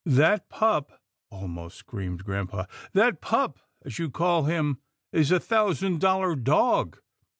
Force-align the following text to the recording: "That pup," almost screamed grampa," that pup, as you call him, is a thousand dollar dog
"That 0.03 0.49
pup," 0.49 0.99
almost 1.29 1.77
screamed 1.77 2.23
grampa," 2.23 2.67
that 2.93 3.21
pup, 3.21 3.59
as 3.85 3.99
you 3.99 4.09
call 4.09 4.45
him, 4.45 4.79
is 5.11 5.29
a 5.31 5.39
thousand 5.39 5.99
dollar 6.01 6.35
dog 6.35 6.97